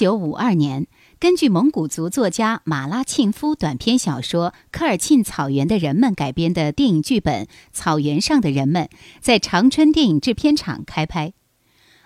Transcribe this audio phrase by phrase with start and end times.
[0.00, 0.86] 九五二年，
[1.18, 8.84] 根据蒙古族作家马拉沁夫短篇小说《科尔沁草原的人们》改编的电影剧本《草原上的人们》
[9.20, 11.34] 在长春电影制片厂开拍，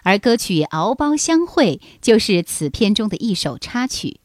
[0.03, 4.19] 而歌曲《敖包相会》就是此片中的一首插曲。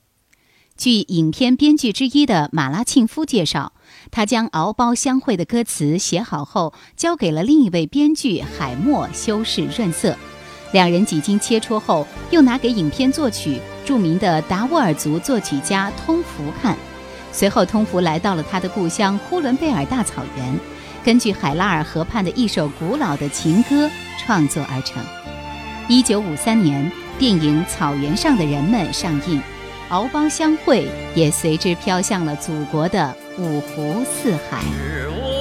[0.76, 3.74] 据影片编剧之一的马拉沁夫介绍，
[4.10, 10.18] 他将《敖包相会》的歌词写好后，交给了另一位编剧海默修饰润色。
[10.72, 16.78] 两人几经切磋后，又拿给影片作曲著名的达斡尔族作曲家通福看。
[17.32, 20.60] 随后，通福来到了他的故乡呼伦贝尔大草原，
[21.04, 25.02] 根据海拉尔河畔的一首古老的情歌创作而成。
[25.88, 29.42] 一九五三年，电影《草原上的人们》上映，
[29.90, 34.62] 敖包相会也随之飘向了祖国的五湖四海。《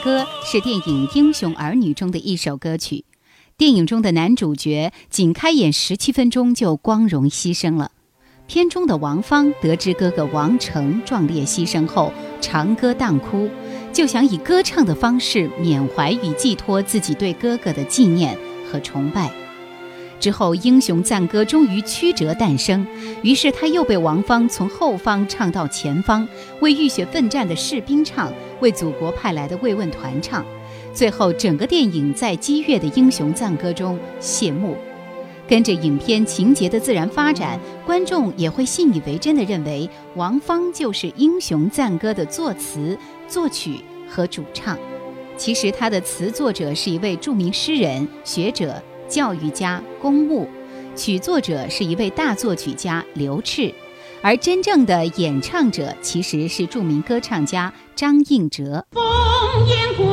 [0.00, 3.04] 歌》是电影《英雄儿女》中的一首歌曲。
[3.56, 7.92] 电影中的男主角仅开演十七分钟就光荣牺牲了。
[8.46, 13.48] 片中的王芳得知哥哥王成壮烈牺牲后，长歌当哭，
[13.92, 18.36] 就想以歌唱的方式缅怀与寄托自己对哥哥的纪念
[18.70, 19.41] 和崇拜。
[20.22, 22.86] 之后，《英雄赞歌》终于曲折诞生，
[23.22, 26.26] 于是他又被王芳从后方唱到前方，
[26.60, 30.46] 为浴血奋战的士兵唱，为祖国派来的慰问团唱。
[30.94, 34.76] 最后，整个电影在激越的《英雄赞歌》中谢幕。
[35.48, 42.96] 跟着影片情节的自然发展，观众也会信以为真的认为王芳就是《英雄赞歌》的作词、
[43.26, 44.78] 作曲和主唱。
[45.36, 48.80] 其实，他的词作者是一位著名诗人、学者。
[49.12, 50.48] 教育家、公务，
[50.96, 53.74] 曲作者是一位大作曲家刘炽，
[54.22, 58.86] 而真正的演唱者其实是著名歌唱家张映哲。
[58.94, 60.08] 烽烟滚，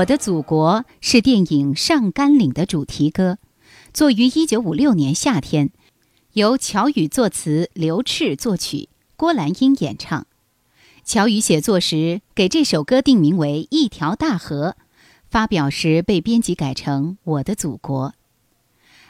[0.00, 3.38] 我的祖国是电影《上甘岭》的主题歌，
[3.92, 5.70] 作于1956年夏天，
[6.32, 10.26] 由乔羽作词，刘炽作曲，郭兰英演唱。
[11.04, 14.76] 乔羽写作时给这首歌定名为《一条大河》，
[15.28, 18.08] 发表时被编辑改成《我的祖国》。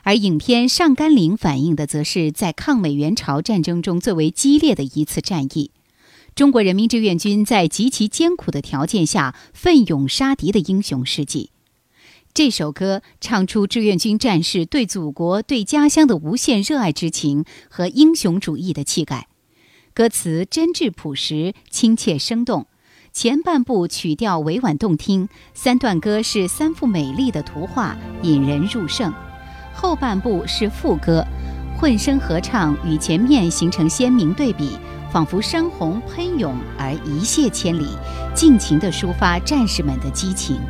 [0.02, 5.70] 而影片《上甘岭》反映的则是在抗美援朝战争中最为激烈的一次战役。
[6.40, 11.50] 中国人民志愿军在极其艰苦的条件下奋勇杀敌的英雄事迹。
[12.32, 19.28] 这首歌唱出志愿军战士对祖国、对家乡的无限热爱之情和英雄主义的气概。
[19.92, 22.66] 歌词真挚朴实、亲切生动。
[23.12, 29.12] 前半部曲调委婉动听，三段歌是三幅美丽的图画，引人入胜。
[29.74, 31.22] 后半部是副歌，
[31.78, 34.78] 混声合唱与前面形成鲜明对比。
[35.12, 37.88] 仿佛山洪喷涌而一泻千里，
[38.34, 40.60] 尽情地抒发战士们的激情。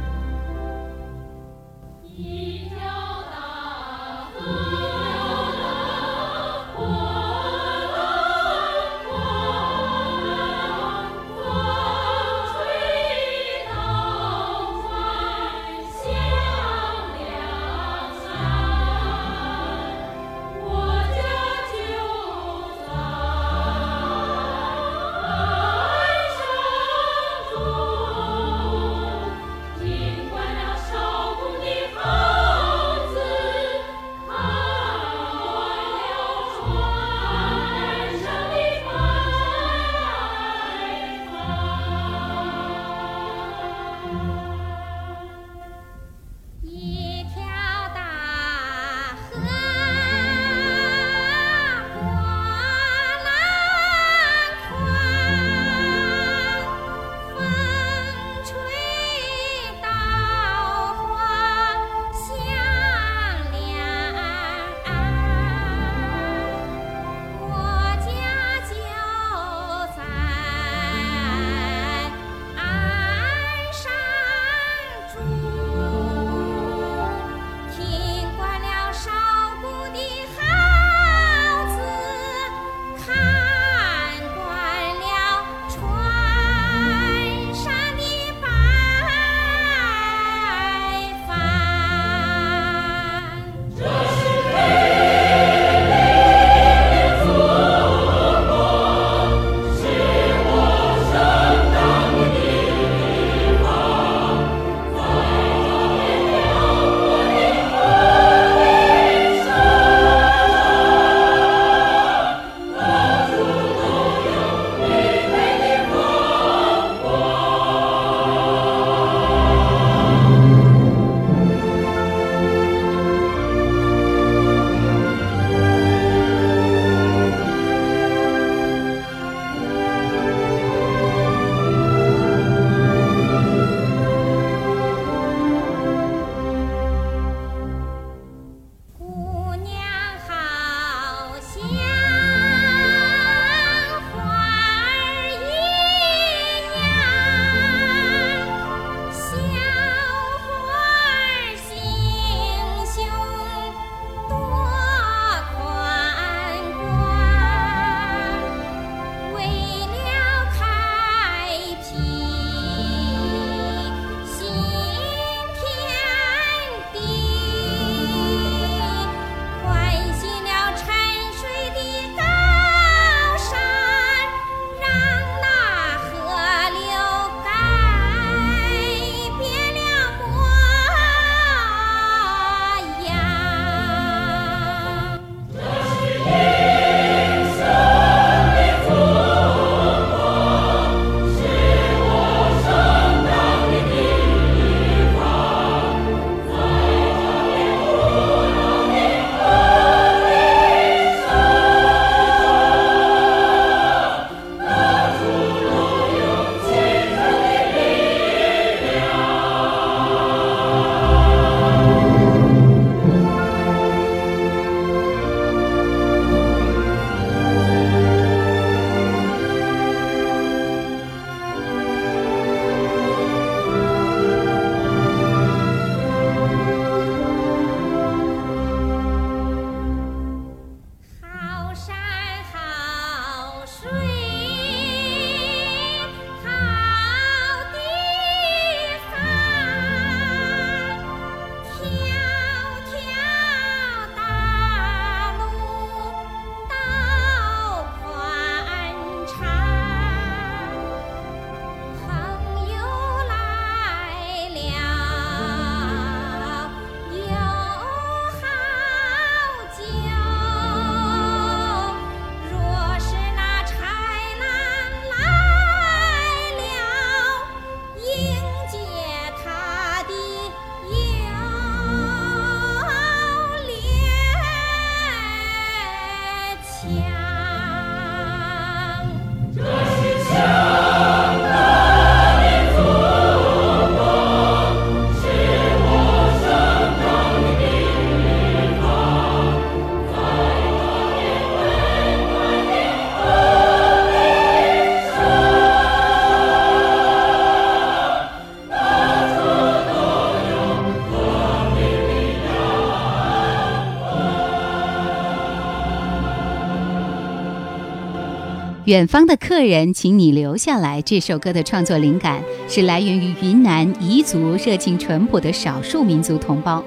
[308.90, 311.00] 远方的客人，请你留下来。
[311.00, 316.82] 这首歌的创作灵感是来源于云南彝族热情淳朴的少数民族同胞。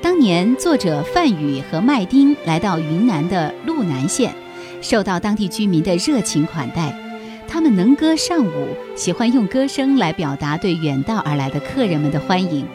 [0.00, 4.34] 当年，作者范宇和麦丁来到云南的路南县，
[4.80, 6.98] 受到当地居民的热情款待。
[7.46, 12.66] 他们能歌善舞，喜欢用歌声来表达对远道而来的客人们的欢迎。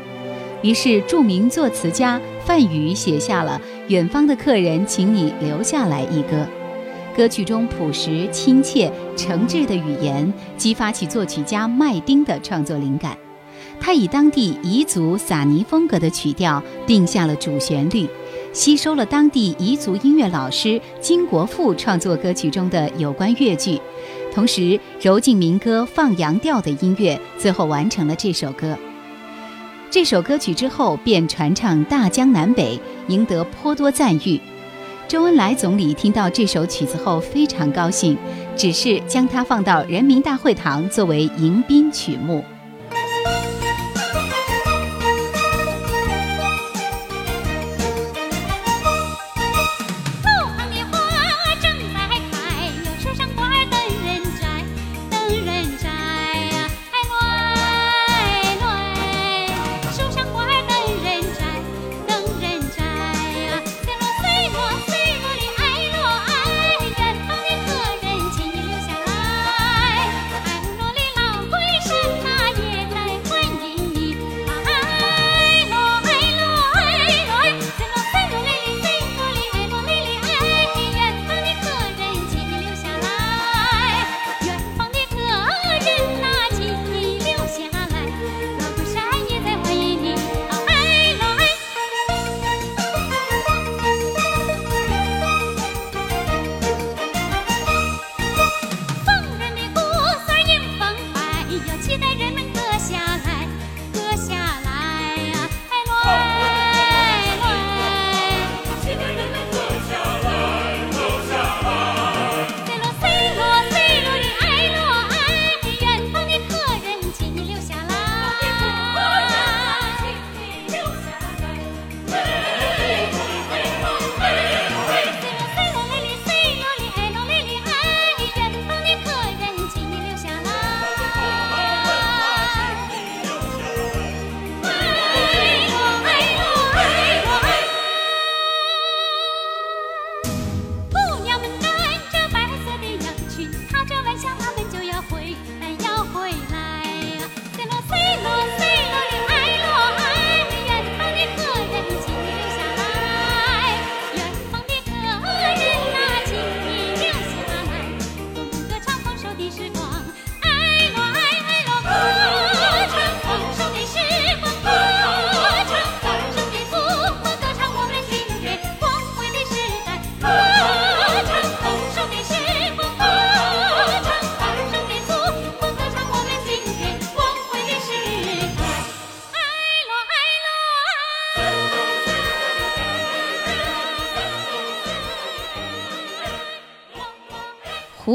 [0.62, 6.48] 于是，著名作词家范宇写下了《远方的客人，请你留下来》一歌。
[7.16, 13.18] 歌曲中朴实、亲切、诚挚的语言，激发起作曲家麦丁的创作灵感。
[13.80, 18.08] 他以当地彝族撒尼风格的曲调定下了主旋律，
[18.52, 23.80] 吸收了当地彝族音乐老师金国富创作歌曲中的有关乐句，
[24.34, 28.78] 同时揉进民歌放羊调的音乐，最后完成了这首歌。
[29.90, 34.40] 这首歌曲之后便传唱大江南北，赢得颇多赞誉。
[35.08, 38.18] 周恩来总理听到这首曲子后非常高兴，
[38.56, 42.44] 只是将它放到人民大会堂作为迎宾曲目。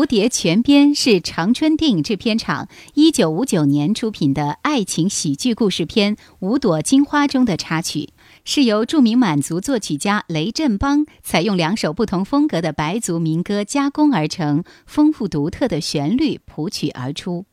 [0.09, 8.09] 蝶泉边是长春电影制片厂一九五九年出品的爱情喜剧故事片《五朵金花》中的插曲，
[8.43, 17.45] 是由著名满族作曲家雷振邦采用两首不同风格的白族民歌加工而成，丰富独特的旋律谱曲而出。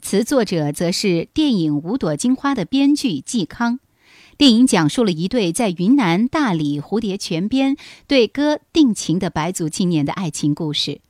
[0.00, 3.80] 词作者则是电影《五朵金花》的编剧季康。
[4.38, 7.76] 电影讲述了一对在云南大理蝴蝶泉边
[8.06, 11.02] 对歌定情的白族青年的爱情故事。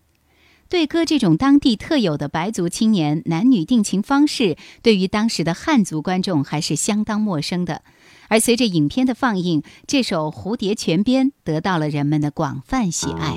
[0.72, 7.82] 对歌这种当地特有的白族青年男女定情方式，对于当时的汉族观众还是相当陌生的。
[8.28, 13.36] 而随着影片的放映，这首《蝴蝶泉边》得到了人们的广泛喜爱。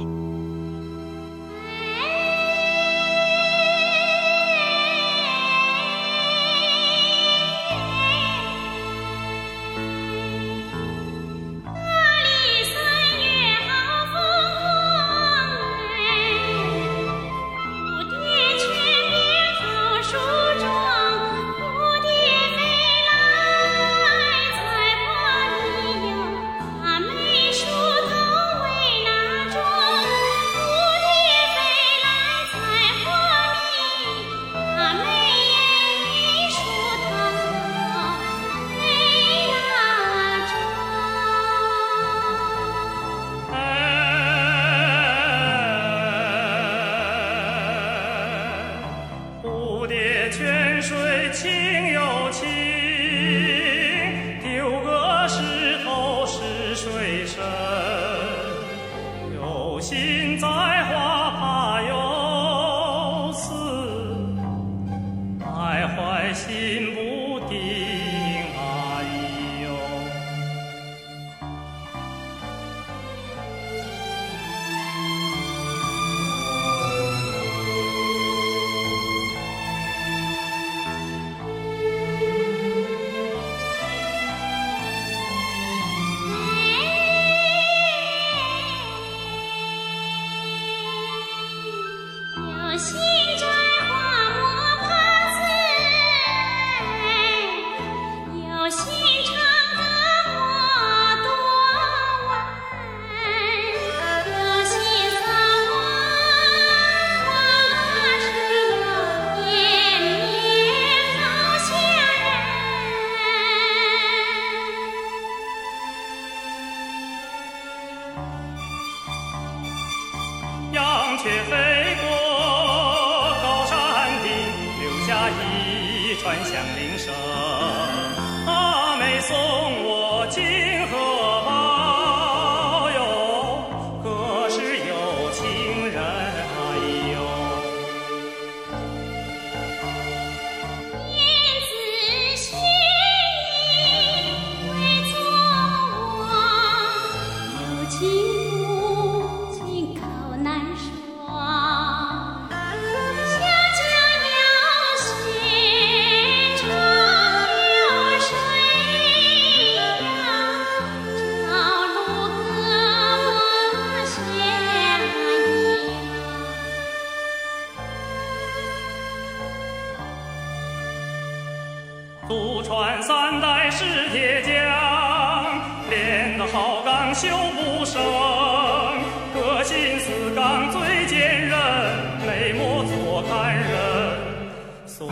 [51.65, 52.84] 情有情。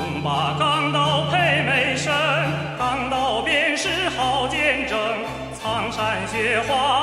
[0.04, 2.12] 总把钢刀配美身，
[2.78, 5.00] 钢刀便是好见证，
[5.54, 7.03] 苍山雪花。